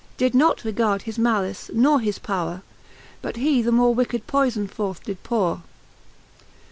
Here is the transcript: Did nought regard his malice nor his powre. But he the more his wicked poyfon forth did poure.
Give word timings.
Did 0.17 0.33
nought 0.33 0.63
regard 0.63 1.03
his 1.03 1.19
malice 1.19 1.69
nor 1.75 1.99
his 1.99 2.17
powre. 2.17 2.63
But 3.21 3.35
he 3.35 3.61
the 3.61 3.71
more 3.71 3.89
his 3.91 3.97
wicked 3.97 4.25
poyfon 4.25 4.67
forth 4.67 5.03
did 5.03 5.21
poure. 5.21 5.61